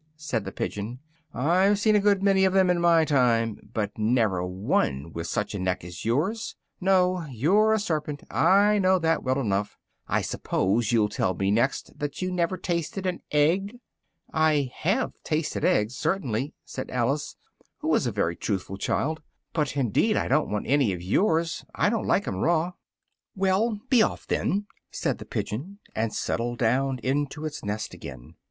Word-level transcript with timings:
said 0.17 0.45
the 0.45 0.51
pigeon, 0.51 0.97
"I've 1.31 1.77
seen 1.77 1.95
a 1.95 1.99
good 1.99 2.23
many 2.23 2.43
of 2.43 2.53
them 2.53 2.71
in 2.71 2.81
my 2.81 3.05
time, 3.05 3.69
but 3.71 3.95
never 3.99 4.43
one 4.43 5.13
with 5.13 5.27
such 5.27 5.53
a 5.53 5.59
neck 5.59 5.85
as 5.85 6.03
yours! 6.03 6.55
No, 6.79 7.23
you're 7.29 7.71
a 7.71 7.79
serpent, 7.79 8.23
I 8.33 8.79
know 8.79 8.97
that 8.97 9.21
well 9.21 9.37
enough! 9.39 9.77
I 10.07 10.23
suppose 10.23 10.91
you'll 10.91 11.07
tell 11.09 11.35
me 11.35 11.51
next 11.51 11.99
that 11.99 12.19
you 12.19 12.31
never 12.31 12.57
tasted 12.57 13.05
an 13.05 13.21
egg!" 13.31 13.77
"I 14.33 14.71
have 14.73 15.13
tasted 15.23 15.63
eggs, 15.63 15.95
certainly," 15.97 16.55
said 16.65 16.89
Alice, 16.89 17.35
who 17.77 17.87
was 17.87 18.07
a 18.07 18.11
very 18.11 18.35
truthful 18.35 18.77
child, 18.77 19.21
"but 19.53 19.77
indeed 19.77 20.17
I 20.17 20.27
do'n't 20.27 20.49
want 20.49 20.65
any 20.65 20.93
of 20.93 21.03
yours. 21.03 21.63
I 21.75 21.91
do'n't 21.91 22.07
like 22.07 22.25
them 22.25 22.37
raw." 22.37 22.71
"Well, 23.35 23.77
be 23.89 24.01
off, 24.01 24.25
then!" 24.25 24.65
said 24.89 25.19
the 25.19 25.25
pigeon, 25.25 25.77
and 25.95 26.11
settled 26.11 26.57
down 26.57 26.97
into 27.03 27.45
its 27.45 27.63
nest 27.63 27.93
again. 27.93 28.33